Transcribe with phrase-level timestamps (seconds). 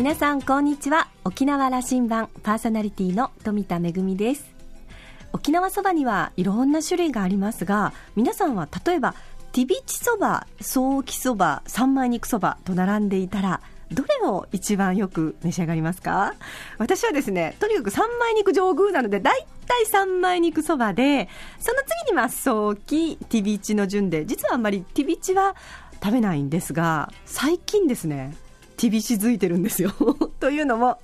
[0.00, 1.10] 皆さんこんにちは。
[1.26, 4.46] 沖縄羅針盤パーソナリティの富田恵です。
[5.34, 9.14] 沖縄そばにはいろんな種類がありますが皆さんは例えば
[9.52, 13.60] ティビチそば、ソーキそば、三枚肉そばと並んでいたら
[13.92, 16.34] どれを一番よく召し上がりますか？
[16.78, 21.28] 私はですね、とにかく三枚肉上宮なので、大体三枚肉そばで、
[21.58, 25.56] その次にまあ、ソーキ、ティビチの順で、実はあんまりティビチは
[26.02, 28.34] 食べないんですが、最近ですね、
[28.80, 29.92] 厳しづいてるんですよ。
[30.40, 30.98] というのも、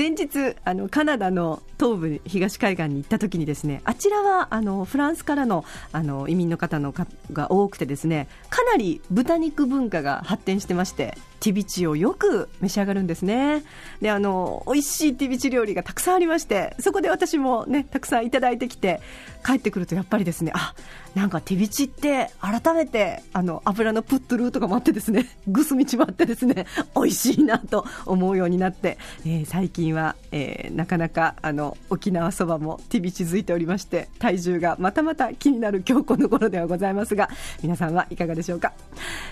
[0.00, 6.94] 先日あのカナダの東部東海岸に行った時にですねあちらはあのフランスからのあの移民の方の
[7.34, 13.64] が多くてですねかなり豚肉文化が発展してましてティビチをよく召し上がるんですね。
[14.02, 19.00] であの美味しいティビチ料理がたくさんありましてそこで私もねたくさんいただいてきて
[19.44, 20.74] 帰ってくるとやっぱりですねあ
[21.14, 37.28] なんかティビチって改めてあの油のプットルーとかもあってですねぐすみちもあってですね美味しいなと思うようになって、えー、最近は、えー、なかなかあの沖縄そばも手びちづいておりまして体重がまたまた気になる今日この頃ではございますが
[37.62, 38.72] 皆さんはいかがでしょうか。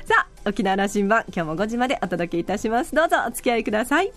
[0.04, 2.94] さあ沖縄羅針盤今日も5時までお届けいたします。
[2.94, 4.12] どうぞお付き合いください。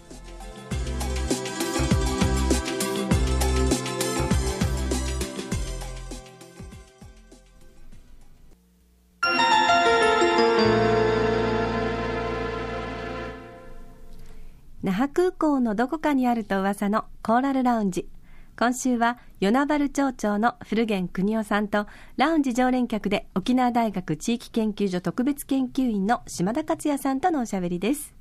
[15.01, 18.07] 覇空港のどこかにあると噂のコーラルラウンジ。
[18.55, 28.13] 今週は与那原町長の古源邦夫さんとラウンジ常連客で沖縄大学地域研究所特別研究員の島田克也さんとのおしゃべりです。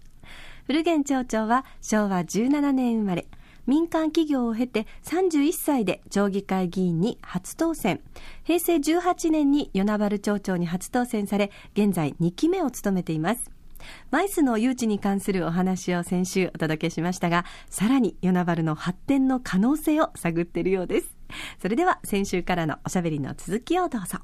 [0.66, 3.26] 古源町長は昭和17年生まれ。
[3.66, 8.00] 民間企業を経て31歳で町議会議員に初当選。
[8.42, 13.50] 平成18年に与那原町長に初当選され現在2期目を務めています。
[14.10, 21.16] マイスの誘致に関するお話を先週お届けしましたが、さらに与那原の発展の可能性を探っているようです。
[21.60, 24.18] それでは先週からのおしゃべりの続きをどうぞ。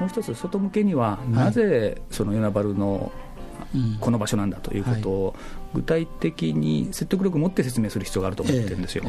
[0.00, 3.10] もう一つ外向けにはなぜその与那原の
[4.00, 5.34] この場所なんだということを
[5.74, 9.04] 具体的に説得力を持って説明する必要があると思ってるんですよ。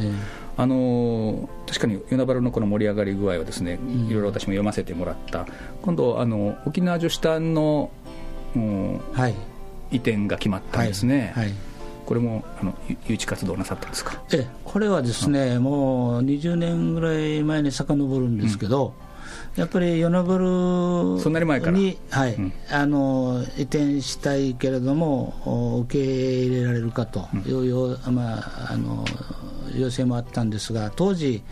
[0.56, 3.78] あの確かに与那原のこの盛り上がり具合はですね、
[4.08, 5.46] いろいろ私も読ませてもらった。
[5.82, 7.90] 今度あの沖縄女子団の、
[8.54, 9.34] うん、はい、
[9.92, 11.32] 移転が決まったんですね。
[11.34, 11.54] はい、はい。
[12.06, 12.74] これもあの
[13.08, 14.22] 誘致活動なさったんですか？
[14.32, 18.94] えこれはですね、もう20年ぐらい前に遡るんですけど、
[19.56, 20.38] やっぱり与那原
[21.22, 21.72] そんなに前から？
[21.72, 29.04] に、はい、うん、あの移転したいけれども、受け入れられるかという、うん、まあ、あの
[29.74, 31.42] 要請もあったんですが、当時、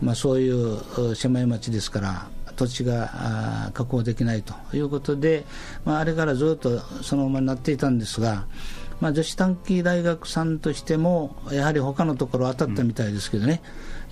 [0.00, 2.26] まあ、そういう狭い町ですから、
[2.56, 5.44] 土地が確保できないということで、
[5.84, 8.46] まあ、あれからずっとそのままになっていたんですが、
[9.00, 13.60] まあ、女子短期大学さんとしても、やはり他のところ当たったみたいですけどね、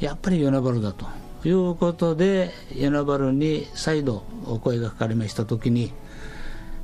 [0.01, 1.07] うん、やっぱり与那原だと。
[1.49, 5.93] いうことで与那原に再度お声がかかりましたときに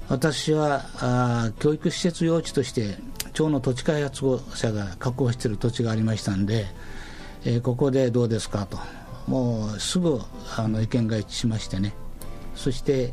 [0.09, 2.97] 私はあ教育施設用地として
[3.39, 4.25] 町の土地開発
[4.55, 6.67] 者が確保している土地がありましたんで、
[7.45, 8.79] えー、ここでどうですかと。
[9.29, 10.19] もうすぐ
[10.57, 11.93] あの意見が一致しましてね。
[12.55, 13.13] そして、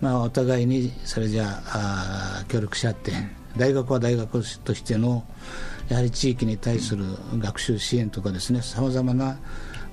[0.00, 3.12] まあ、お互いにそれじゃあ協力し合って
[3.56, 5.24] 大学は大学としての
[5.88, 7.04] やはり地域に対する
[7.38, 9.38] 学習支援とかですねさまざまな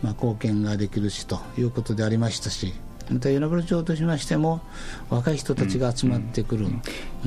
[0.01, 2.73] まあ、貢献ができるしということでありましたし
[3.11, 4.61] また与那原町としましても
[5.09, 6.67] 若い人たちが集まってくる、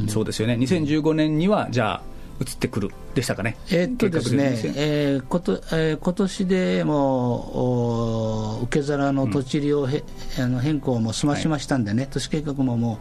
[0.08, 0.54] そうですよね。
[0.54, 2.02] 2015年にはじゃあ
[2.40, 3.56] 移ってくるでしたかね。
[3.70, 10.04] えー、っとですね、えー、こと、えー、今年でも受け皿の土地利用へ、
[10.38, 12.98] うん、あの変更も済ましましたんでね、はい、都市計画もも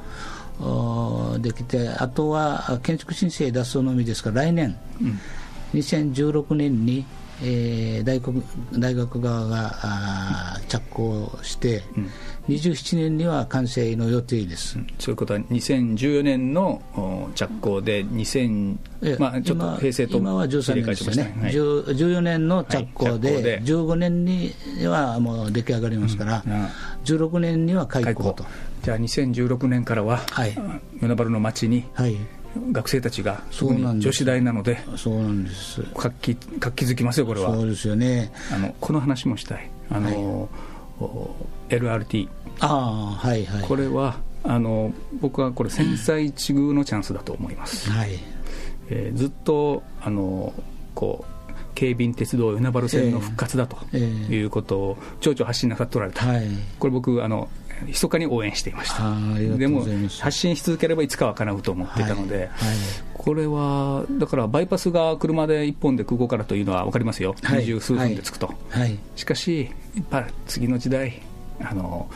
[1.35, 5.19] うできて、あとは建築申請出すのみですから、来年、うん、
[5.73, 7.05] 2016年に
[7.43, 8.43] えー、大学
[8.78, 12.09] 大学側があ着工して、うん、
[12.55, 16.82] 27年には完成の予定です、うん、そういうことは2014年の
[17.35, 23.61] 着工で2000、まあ、ちょっと平成と今は13年ですね、はい、14年の着工で,、はい、で。
[23.61, 24.53] 15年に
[24.85, 26.66] はもう出来上がりますから、うん、
[27.05, 28.46] 16年には開校と。
[28.84, 32.16] じゃあ2016年からは、はい、与那原の町に、はい
[32.71, 35.81] 学生たちが特に女子大なのでそうなんです。
[35.95, 37.53] 活気活気づきますよこれは。
[37.53, 38.31] そうですよね。
[38.51, 39.69] あのこの話もしたい。
[39.89, 40.49] あの、
[40.99, 41.05] は
[41.69, 42.67] い、LRT あ
[43.21, 43.63] あはいはい。
[43.63, 48.19] これはあの僕はこれ千載一遇のチャンスだと思います、はい。
[48.89, 50.53] えー、ずっとあの
[50.93, 51.41] こう
[51.73, 57.49] 京浜鉄道与那原線の復活だということを、町長発信なさっておられた、はい、これ僕あの、
[57.85, 59.03] 密かに応援していました、
[59.57, 59.85] でも
[60.19, 62.49] 発信し続ければいつかは叶うと思っていたので、はいはい、
[63.13, 68.53] これはだからバイパスが車で1本で空港からというのは分かりますよ、二十数分で着くと、
[69.16, 71.22] しかし、やっぱ次の時代、
[71.61, 72.09] あの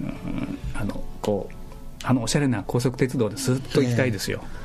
[0.00, 1.54] うん、あのこう
[2.04, 4.40] あのおしゃれな高速鉄道でずっと行きたいですよ。
[4.42, 4.57] えー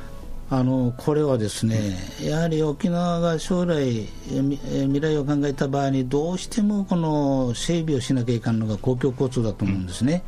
[0.50, 10.22] あのこれはですね、やはり沖縄が将来、未来を考えた場合に、どうしてもこの整備をしなきゃいかんのが公共交通だと思うんですね、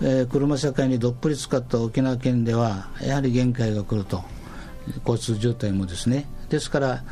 [0.00, 4.22] うん、えー、車社会にどっぷり使った沖縄県では、やはり限界が来ると、
[5.06, 6.26] 交通渋滞もですね。
[6.48, 7.04] ですから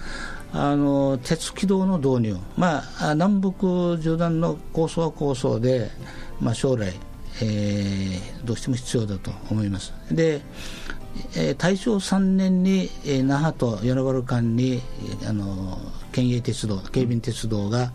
[0.53, 5.91] あの鉄軌道の導入、まあ、南北縦断の構想は構想で、
[6.41, 6.95] まあ、将来、
[7.43, 9.93] えー、どうしても必要だと思います。
[10.11, 10.41] で
[11.35, 14.81] えー、大正3年に、えー、那覇と与那原間に、
[15.29, 15.79] あの
[16.13, 17.93] 県営鉄道、警備鉄道が、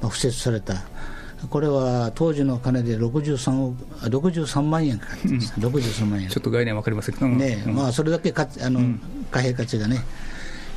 [0.00, 0.74] まあ、敷設された、
[1.50, 6.28] これは当時の金で63億63万円かかってました、うん、63万円。
[6.28, 9.00] ちょっと概念分かりませんけど、ねまあ、それだけかあの、うん、
[9.30, 10.04] 貨幣価値がね、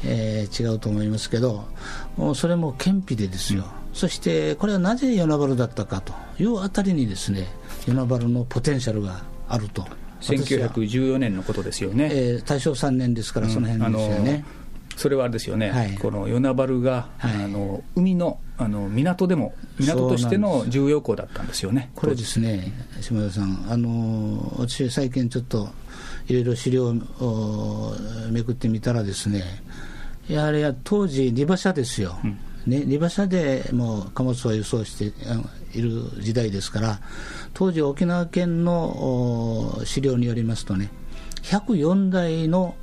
[0.06, 1.66] えー、違うと思いますけど、
[2.36, 7.48] それも顕費でですよ、うん、そしてこれはなぜ与那原だったかというあたりにですね、
[7.88, 9.86] 与那原のポテンシャルがあると。
[10.22, 14.46] 1914年のことですよね、えー、大正3年ですから、その辺ですよね。
[14.98, 21.90] それはあれですよね、はい、この与那原が、はい、あの海のあの港でも、港としての重要港だったんですよね。
[21.96, 22.72] これですね、
[23.02, 25.70] 島田さん、あの私、最近ちょっと
[26.28, 27.96] いろいろ資料を
[28.30, 29.44] めくってみたらですね、
[30.28, 35.06] やはり当時、荷馬車ですよ、うん、ね、荷馬車でもう貨物を輸送して
[35.78, 37.00] いる時代ですから、
[37.54, 40.90] 当時、沖縄県の資料によりますとね、
[41.44, 42.76] 104台の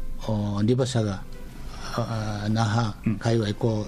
[0.63, 1.23] 荷馬車が
[2.51, 3.87] 那覇界隈こ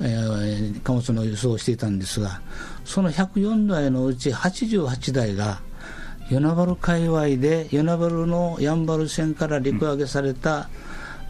[0.00, 2.40] う、えー、貨物の輸送をしていたんですが、
[2.84, 5.60] その104台のうち88台が、
[6.28, 10.64] 与那原界隈で与那原のやんばる線から陸揚げされた、うん、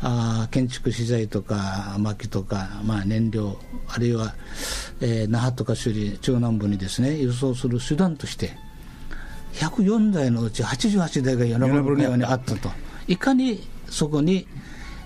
[0.02, 3.56] あ建築資材とか薪とか、まあ、燃料
[3.88, 4.34] あるいは、
[5.00, 8.52] えー、那覇とか首里中南部にですね輸送する手段として
[9.54, 12.70] 104台のうち88台が与那原海岸にあったと、
[13.06, 14.46] いかにそこに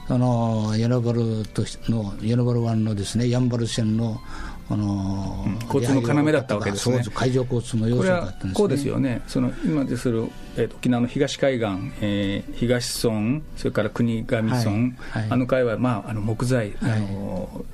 [0.09, 4.21] あの与那原との与那原湾のですねやんばる線の
[4.71, 7.03] あの、うん、交通の要だったわけですね。
[7.13, 9.21] 海上交通の要素だったんです、ね、こうですよね。
[9.27, 11.67] その今でする、えー、沖縄の東海岸、
[12.01, 17.65] えー、東村、それから国頭村、はいはい、あの海はまああの木材、はい、あの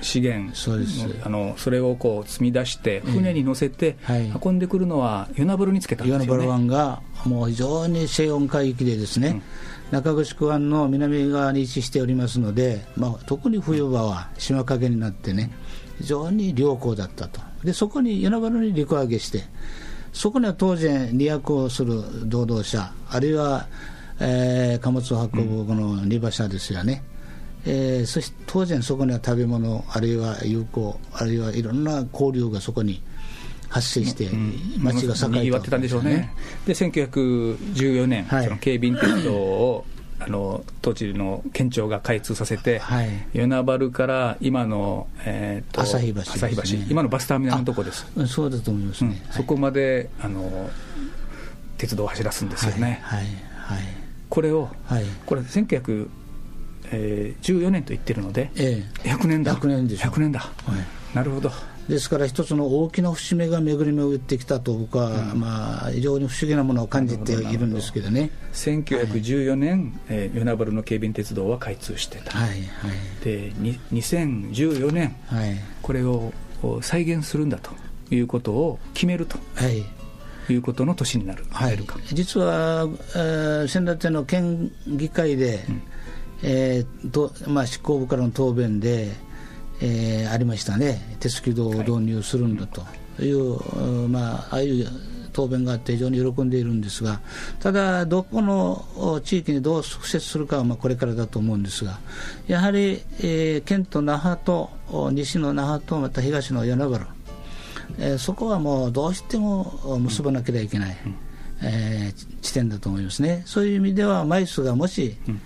[0.00, 1.06] 資源そうです。
[1.22, 3.96] あのそれをこう積み出して船に乗せて
[4.42, 9.42] 運んでくるのは与那原につけたんですよ、ね、与那原湾がもう非常に西温海域でですね、
[9.92, 10.02] うん。
[10.02, 15.50] 中城湾の南側に位置しておりますので、まあ、特に冬場は島陰になってね
[15.98, 17.40] 非常に良好だったと。
[17.64, 19.44] でそこに与那原に陸揚げして
[20.12, 23.66] そこには当然荷役をする労働者あるいは、
[24.20, 27.02] えー、貨物を運ぶこの荷馬車ですよね、
[27.64, 33.02] えー、そして当然そこには食べ物あるいは友好あるいはいろんな交流がそこに
[33.68, 34.28] 発生して、
[34.78, 36.34] 町が栄えた、ってたんでしょうね。
[36.66, 39.86] で1914年、はい、その警備鉄道を
[40.18, 48.06] あの当時の県庁が開通させて、はい、与那原から今の、えーと、朝日橋、ね、朝日橋、今のバスターミナルのとこです。
[48.26, 49.22] そうだと思いますね。
[49.26, 50.70] うん、そこまであの
[51.78, 53.00] 鉄道を走らすんですよね。
[53.02, 53.24] はい、
[53.56, 53.82] はい、
[54.28, 56.08] これを、はい、これ1914、
[56.90, 59.54] えー、年と言ってるので、ええ、100年だ。
[59.54, 60.10] 100年でしょ。
[60.10, 60.40] 100年だ。
[60.40, 60.46] は
[60.76, 61.50] い、なるほど。
[61.88, 68.30] ですから一つの大きな節目が巡り巡ってきたと僕は、うん、まあ、非常に不思議なものを感じているんですけどね。
[68.52, 72.60] 1914年、はいえー、与那原の警備鉄道は開通してた、はいはい、
[73.24, 73.52] で
[73.92, 76.32] 2014年、はい、これを
[76.80, 77.72] 再現するんだと
[78.14, 79.38] いうことを決めると。
[79.54, 79.84] はい。
[80.50, 81.78] いうことの年になる、はい、
[82.12, 85.82] 実は、えー、先立の県議会で、うん
[86.42, 89.10] えーとまあ、執行部からの答弁で、
[89.80, 92.82] えー、ありましたね、鉄軌道を導入するんだと
[93.22, 94.86] いう、はい、まあ、ああいう
[95.32, 97.20] 答弁があって非常に喜んでいるんですが、
[97.60, 101.98] ただ、どこの地域にどう敷設するかはまあこれからだと思うんですが、
[102.46, 104.70] やはり、えー、県と那覇と、
[105.12, 107.06] 西の那覇とまた東の与那原、
[107.98, 111.14] えー、そこはもうどうしても結ばなければいけない、うん、
[111.62, 113.42] えー、地点だと思いますね。
[113.46, 115.40] そういう意味では、枚数がもし、うん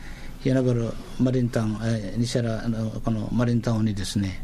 [0.46, 4.40] 与那原マリンタウン、えー、西原のこのマリンタウンにですね、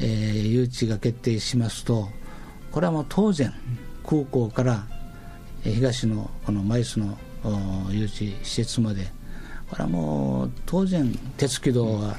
[0.00, 2.08] えー、誘致が決定しますと、
[2.70, 3.52] これはもう当然、
[4.06, 4.86] 空港から、
[5.64, 7.18] えー、東のこのマイスの
[7.90, 9.08] 誘致施設まで、
[9.68, 12.16] これはもう当然、鉄軌道は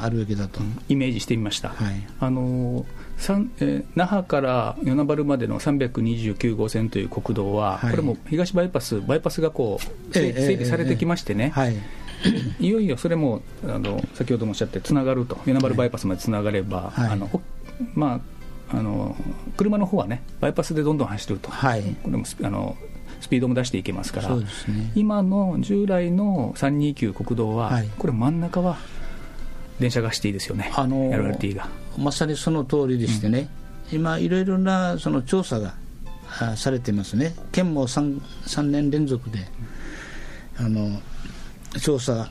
[0.00, 2.86] あるべきだと、イメージしてみました、はい、あの
[3.18, 11.76] えー、那覇から与那原までの329号線という国道は、はい、これも東バイパス、バイパスがこう整備されてきましてね、はい
[12.58, 17.28] いよいよそれもあの先ほどもおっしゃってつながると、与那原バイパスまでつながれば、はい、あの
[17.94, 18.20] ま
[18.70, 19.16] あ、あの
[19.56, 22.76] 車の方はね、バイパスでどんどん走ると、はい、これもあの
[23.20, 24.44] スピードも出していけますから、ね、
[24.94, 28.76] 今の従来の329国道は、はい、これ、真ん中は
[29.78, 31.68] 電車がしていいですよね、あのー、LRT が。
[31.98, 33.48] まさにその通りでしてね、
[33.92, 35.74] うん、今、いろいろなその調査が
[36.56, 39.38] されていますね、県も 3, 3年連続で。
[40.60, 41.00] あの
[41.80, 42.28] 調査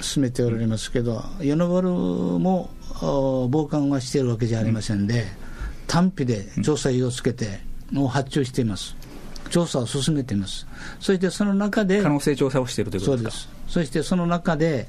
[0.00, 2.70] 進めておりますけど、与那原も
[3.00, 5.26] 傍観はしているわけじゃありませんで、
[5.86, 7.60] 単費で調査費をつけて、
[7.92, 8.96] もう発注しています。
[9.50, 10.66] 調査を進めています。
[10.98, 13.52] そしてその中で、可能性調査をしているということですか？
[13.68, 14.88] そしてその中で、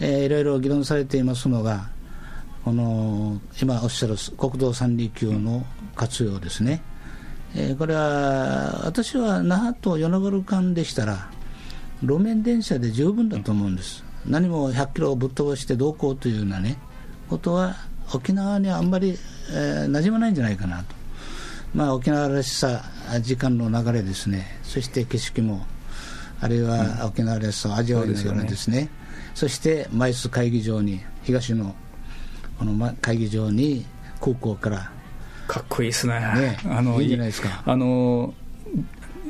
[0.00, 1.88] えー、いろいろ議論されていますのが、
[2.64, 6.82] この今おっしゃる国道三里橋の活用ですね、
[7.54, 11.30] えー、これは私は那覇と与那原間でしたら、
[12.02, 16.76] 路面電車で十分だと思うんです、何も100キロをぶっ飛ばしてどうこうというようなね、
[17.28, 17.76] ことは
[18.12, 19.18] 沖縄にはあんまり、
[19.50, 20.94] えー、馴染まないんじゃないかなと、
[21.74, 22.84] まあ、沖縄らしさ、
[23.20, 25.66] 時間の流れですね、そして景色も、
[26.40, 28.90] あるいは沖縄らしさを味わいながらですね、
[29.34, 31.74] そして枚数会議場に、東の
[32.58, 33.84] この会議場に
[34.20, 34.90] 空港から。
[35.46, 36.18] かっこいいですね。
[36.18, 37.62] ねあのいいじゃないですか。
[37.64, 38.34] あの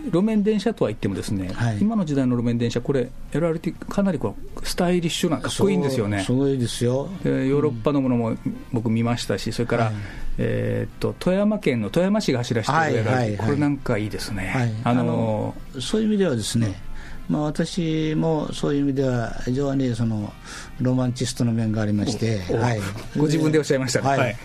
[0.06, 6.22] 路面電車とは言ってもですね、はい、今の時代の路面電車、これ、LRT、かなりこうスタイリッシュな、かっこいいんですよね。
[6.22, 7.08] すごいですよ。
[7.22, 8.36] でヨーロッパのものも
[8.72, 9.94] 僕見ましたし、それから、はい、
[10.38, 14.75] えー、と富山県の富山市が走らせてる LRT、はいはい、これなんかいいですね。
[14.84, 16.80] あのそういう意味ではですね、
[17.28, 20.32] まあ、私もそういう意味では非常にその
[20.80, 22.80] ロマンチストの面がありまして、はい、
[23.16, 24.36] ご自分でおっしゃいましたね、はい。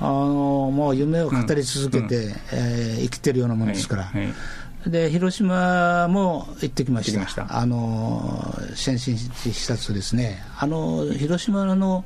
[0.00, 4.34] あのもう夢を語り続けて、うん、えー、生きてるようなものですから、はいはい
[4.86, 7.58] で広島も行ってきました、した。
[7.58, 12.04] あの先進視察ですね、あの広島の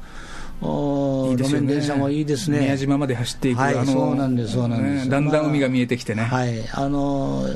[0.63, 2.61] お路面電車もいいですね。
[2.61, 7.47] 宮島まで走っていく、はい、そうなんです、そうなんです、だんだん海が見えてきてね、はい、あの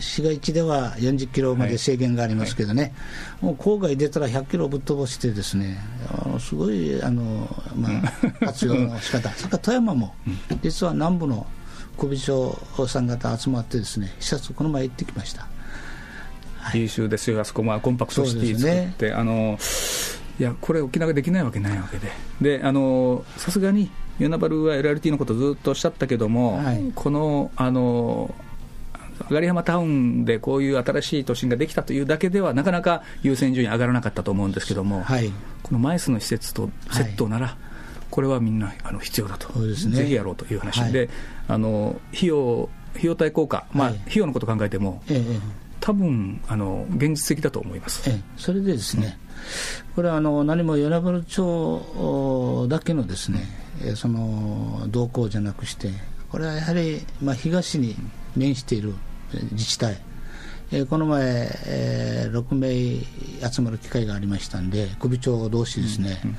[0.00, 5.78] 市街地では40キロまで制限がありますけどね、はい、もう郊外出たら100キロぶっ飛ばしてですね、
[6.08, 9.30] あのすごいあの、まあ、 活用の仕方。
[9.30, 10.14] それから富山も、
[10.62, 11.46] 実は南部の
[11.96, 15.46] 首長さん方集まってですね視察この前行ってきました、
[16.58, 17.40] はい、優秀ですよ。
[17.40, 19.58] あそこまあコンパクトシティ作って、ね、あの
[20.38, 22.10] いやこれ沖縄できないわけないわけで。
[22.40, 28.34] であのさすがに与那原は LRT のことずっとおっしゃったけども、はい、このあの
[29.30, 35.32] 上浜タウンでこういう新しい都心ができたというだけでは、なかなか優先順位上がらなかったと思うんですけども、はい、
[35.62, 37.56] このマイスの施設とセットなら、はい、
[38.14, 41.10] これはみんなあの必要だと、ね、ぜひやろうという話、はい、で
[41.48, 45.40] あの費用費用対効果、まあ、費用のことを考えても、ええ、
[45.80, 49.18] 多分あの現実的だと思います、ええ、それでですね、
[49.88, 53.48] うん、これはあの何も与那原町だけのですね、
[53.96, 55.90] その動向じゃなくして、
[56.30, 57.96] これはやはり、まあ、東に
[58.36, 58.94] 面している
[59.50, 60.00] 自治体、
[60.70, 66.36] えー、この前、えー、6名集まる機会がありましたんで、首長同士ですね、うんうん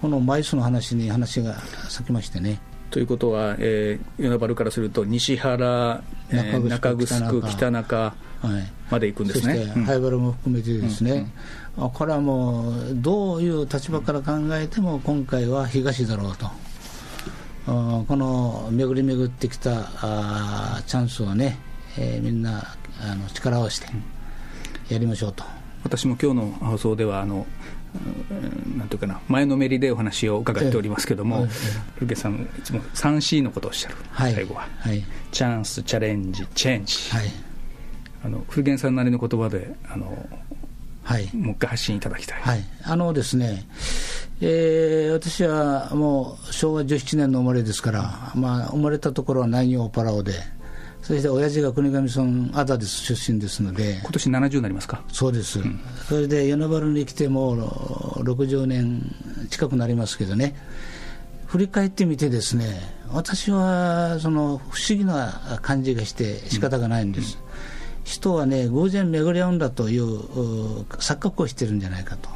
[0.00, 1.56] この枚数の話に話が
[1.88, 2.60] 咲きましてね。
[2.90, 8.14] ということは、えー、与那原からすると西原、えー、中城、北中
[8.90, 11.30] まで行くんですね、そして灰原も含めてですね、
[11.76, 16.50] うんうん、これはもうどういう立場から考えても今回は東だろうと。
[17.66, 21.58] この巡り巡ってきたあチャンスをね、
[21.96, 23.88] えー、みんなあの力を合わせて
[24.88, 25.44] やりましょうと。
[25.84, 27.46] 私も今日の放送ではあの
[28.76, 31.46] なんていうかな、前のめりでお話を伺っておりますけれども、
[31.96, 37.26] 古家さん、いつも 3C のことをおっしゃる、はい、最後は、はい、チャンス、チャレンジ、チェンジ、はい、
[38.24, 40.28] あの古源さんなりの言葉であの、
[41.02, 42.40] はい、もう一回発信いただきたい。
[42.40, 43.66] はい、あのですね
[44.42, 50.32] えー、私はもう昭和17年の生まれですから、まあ、生まれたところは南洋パラオで、
[51.10, 53.98] そして親父が国頭村アダデス出身ですので。
[54.00, 55.02] 今年70になりますか？
[55.08, 57.60] そうです、うん、それで与那原に来てもう
[58.22, 59.12] 60年
[59.50, 60.54] 近くなりますけどね。
[61.46, 67.48] 振り返ってみてですね私はその不思議な感じがして仕方がないんです、うんうん、
[68.04, 70.20] 人はね偶然巡り合うんだという
[70.90, 72.28] 錯覚をしてるんじゃないかと、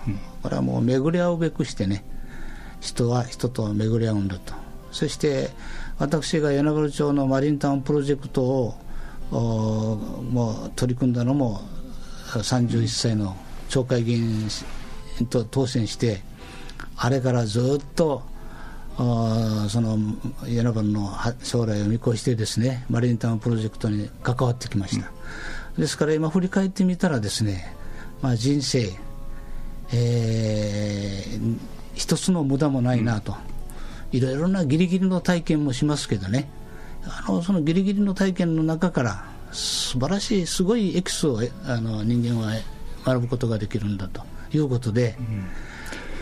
[0.43, 2.05] これはもう巡り合うべくしてね
[2.81, 4.53] 人は人と巡り合うんだと。
[4.91, 5.51] そして
[5.99, 8.75] 私が与那原町のマリンタウンプロジェクトを
[9.31, 11.61] もう取り組んだのも
[12.27, 13.37] 31歳の
[13.69, 14.49] 町会議員
[15.31, 16.21] と当選して
[16.97, 18.23] あれからずっと
[18.97, 19.99] その
[20.43, 21.11] 与那原の
[21.43, 25.11] 将来を見越してですねマリンタウンプロジェクトに関わってきました、
[25.77, 27.75] うん、ですから今振り返ってみたらですね、
[28.23, 28.91] まあ、人生、
[29.93, 31.59] えー、
[31.95, 33.37] 一つの無駄もないなと、
[34.15, 36.49] いろいろなギリギリの体験もしますけどね。
[37.05, 42.55] あのそのギリギリの体験の中から素晴らしいすごいエキスをあの人間は
[43.05, 45.45] 学ぶことができるんだということで、うん。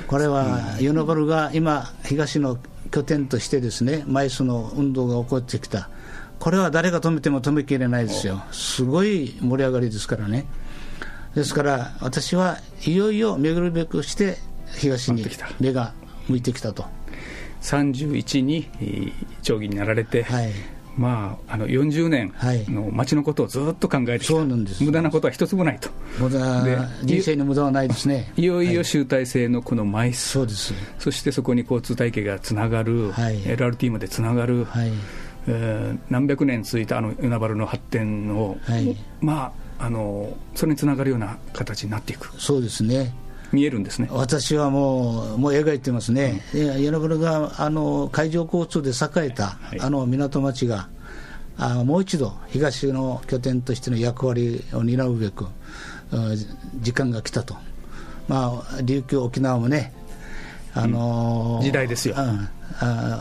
[0.07, 2.59] これは与那原が今、東の
[2.91, 5.91] 拠点としてですね、マイスの運動が起こってきた、
[6.39, 10.47] これは誰が止めても止めきれないですよ、すごい盛り上がりですからね。
[11.35, 14.39] ですから私はいよいよ巡るべくして
[14.77, 15.25] 東に
[15.61, 15.95] 目が
[16.29, 16.85] 向いてきたと
[17.63, 18.69] 31に
[19.43, 20.51] 町議になられて、はい、
[20.97, 22.35] まあ、あの40年
[22.69, 25.89] の町のことをずっと考えてきた、はい、無駄なことは一つもないと、
[26.19, 28.33] 無駄人生に無駄はないですね。
[28.37, 34.93] いよいよ集大成のこの枚数、はい、そそしてそこに交通体系がつながる、はい、LRT までつながる、はい。
[35.49, 42.33] えー、何百年続いたあの与那原の発展を、はい、まああの、それにつながるような形になっていく。
[42.41, 43.13] そうですね
[43.53, 44.09] 見えるんですね。
[44.11, 50.89] 私はもう、もう描いてますね、うん、原があの海上交通で栄えた、はい、あの港町が、
[51.59, 55.47] あもう一度、東の拠点としての役割を担うべく、
[56.81, 57.57] 時間が来たと、
[58.29, 59.93] まあ、琉球、沖縄もね、
[60.75, 62.15] あのーうん、時代ですよ。
[62.17, 62.49] あ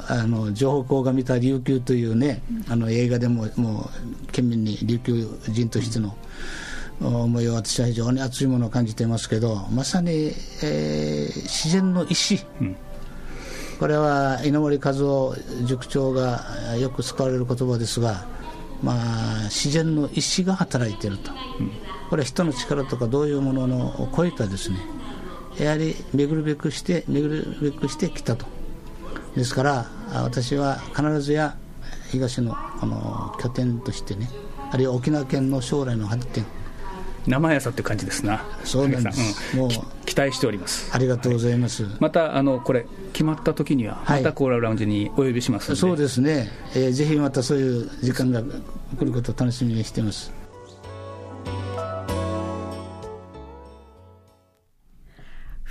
[0.08, 3.90] あの情報校が見た琉球というね、あの映画でもも
[4.26, 6.16] う県民に琉球人としての、
[7.08, 12.75] 思いを私は非常に熱いものを感じていますけどまさに、えー、自然の意志、うん、
[13.79, 16.41] これは稲森和夫塾長が
[16.79, 18.25] よく使われる言葉ですが、
[18.84, 21.72] まあ、自然の意志が働いていると、うん、
[22.10, 24.77] これは人の力とかどういうもののを超えたですね。
[25.60, 28.46] やはり巡るべくして巡るべくしてきたと。
[29.36, 31.55] ですから私は必ずや
[32.11, 34.29] 東のこの拠点としてね
[34.72, 36.46] あるいは沖縄県の将来の発展
[37.27, 39.70] 生やさっていう感じですな、そうなんです、うん、もう
[40.05, 40.90] 期待しております。
[40.94, 50.41] ありがとうございます、はい、またあのこれ、決まった時には、またコーラルラウンジにお呼びしますので、そうですね、えー、ぜひまたそういう時間が来ることを楽しみにしています。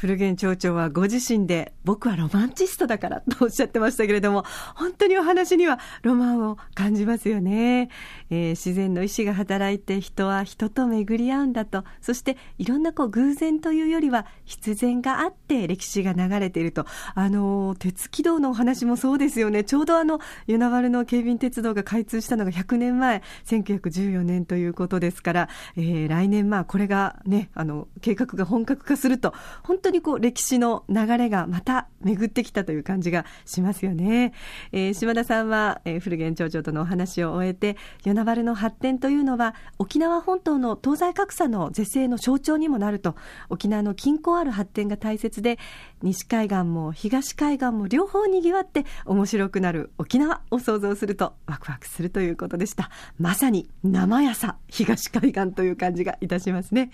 [0.01, 7.91] 古源町長はご自身で僕はロマンチストだからとおっしゃってましたけれども、本当にお話にはロマンを感じますよね。
[8.31, 19.65] えー、自然の意志が働いて人は人と巡り合うんだと、そしていろんなこう偶然というよりは必然があって歴史が流れていると、あの、鉄軌道のお話もそうですよね。
[19.65, 34.33] ちょうどあの、与那原の警備鉄道が開通したのが100年前、1914年ということですから、えー、来年まあこれがね、あの、計画が本格化すると、本当にこう歴史の流れがまた巡ってきたという感じがしますよね。
[34.73, 43.17] えー、島田さんは、えー、古源町長とのお話を終えて、与那原の発展というのは沖縄本島の東西格差の是正の象徴にもなると、
[43.49, 45.59] 沖縄の均衡ある発展が大切で、
[46.03, 52.91] 西海岸も東海岸も両方にぎわって面白くなる沖縄を想像するとワクワクするということでした。
[53.19, 56.91] まさに生やさ東海岸という感じがいたしますね。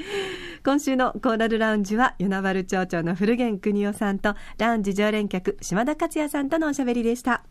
[0.64, 7.44] 今週のコーラルラウンジは与那原町長の古源邦夫さんとラウンジ常連客島田克也さんとのおしゃべりでした。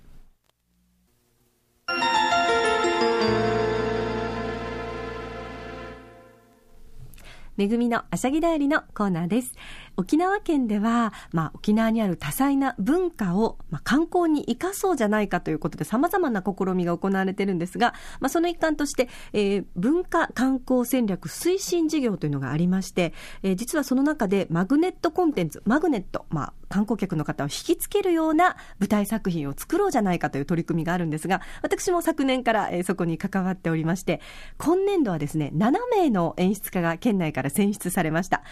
[7.58, 9.54] めぐみのあしゃぎだよりのコーナーです。
[9.98, 34.22] 沖縄県では、まあ、沖縄にある多彩な文化を、まあ、観光に生かそうじゃないかということで様々な試みが行われているんですが、まあ、その一環として、えー、文化観光戦略推進事業というのがありまして、えー、実はその中でマグネットコンテンツ、マグネット、まあ、観光客の方を引きつけるような舞台作品を作ろうじゃないかという取り組みがあるんですが、私も昨年から、えー、そこに関わっておりまして、
[34.58, 38.44] 今年度はですね、7名の演出家が県内から選出されました。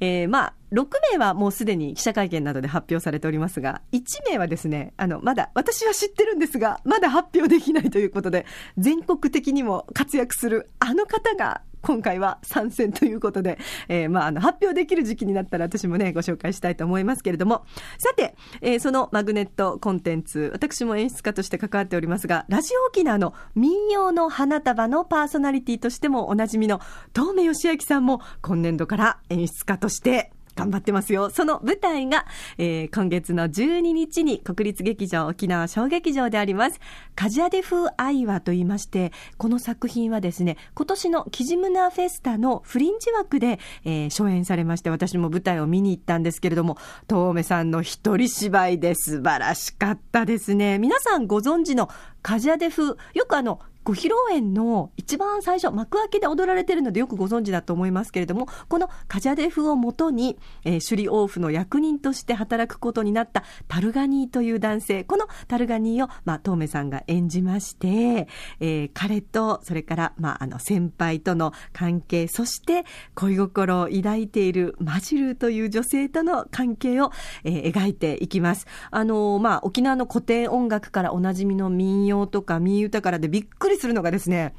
[0.00, 8.46] えー、まあ、6名はもうすでに記者会見などで発表されておりますが、1名はですね、あの、まだ、私は知ってるんですが、まだ発表できないということで、
[8.78, 17.64] 全国的にも活躍するあの方が今回は参戦ということで、えー、まあ、あの、発表できる時期になったら私もね、ご紹介したいと思いますけれども、
[17.98, 26.80] さて、えー、そのマグネットコンテンツ、私も演出家として関わっておりますが、ラジオ沖縄の民謡の花束のパーソナリティとしてもおなじみの、
[27.14, 31.30] 東目義明さんも今年度から演出家として頑張ってますよ。
[31.30, 32.26] その舞台が、
[32.58, 36.80] えー、今月の12日に国立劇場沖縄小劇場であります。
[37.14, 50.78] カジャデ風アイワと言いまして、この作品はですね、今年のキジムナーフェスタのフリンジ枠で、えー、初演されまして、私も舞台を見に行ったんですけれども、遠目さんの一人芝居で素晴らしかったですね。
[50.78, 51.88] 皆さんご存知の
[52.22, 68.28] カジャデ風、よくあの、ご披露宴の一番最初、幕開けで踊られているのでよくご存知だと思いますけれども、このカジャデフをもとに、えー、首里王府の役人として働くことになったタルガニーという男性、このタルガニーを、まあ、トーメさんが演じまして、
[68.60, 77.12] えー、彼と、それから、まあ、あの、先輩との関係、そして恋心を抱いているマジルという女性との関係を、
[77.44, 78.66] えー、描いていきます。
[78.90, 84.54] あのまあ、沖縄の古典音楽からおなじみの民謡とか民謡からでびっくりりするのがですね、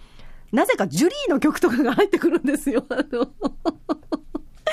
[0.52, 2.86] なぜかジュリーの曲とかが入ってくるんですよ。
[2.90, 3.32] あの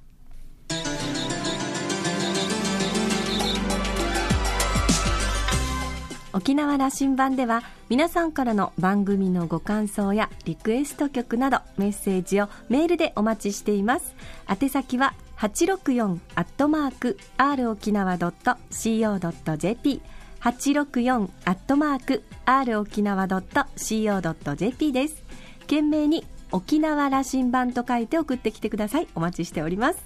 [6.38, 14.14] 沖縄羅針盤では皆さんからの番組のご感想やリクエスト曲などメッセージをメールでお待ちしています。
[14.48, 20.00] 宛先は864アットマーク r 沖縄 .co.jp
[20.40, 25.24] 864アットマーク r 沖縄 .co.jp です。
[25.62, 29.08] 懸命に沖縄羅針盤と書いて送ってきてください。
[29.14, 30.04] お待ちしております。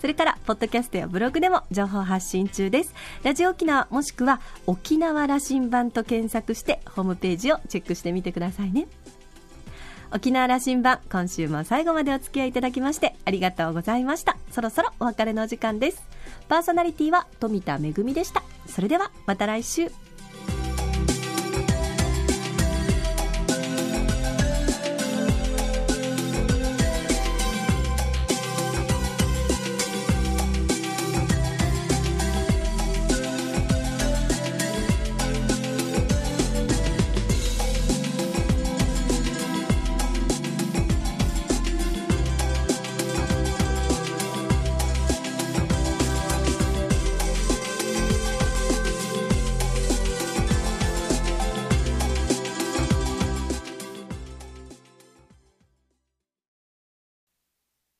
[0.00, 2.94] それからポッドキャストやブログでも情報発信中です。
[3.22, 8.86] ラジオ沖縄もしくは沖縄羅針盤と検索してホームページをチェックしてみてくださいね。
[10.14, 14.36] 沖縄羅針盤今週も最後までお付き合いいただきましてありがとうございました。
[14.50, 16.02] そろそろお別れの時間です。
[16.48, 18.42] パーソナリティは富田恵でした。
[18.66, 19.90] それではまた来週。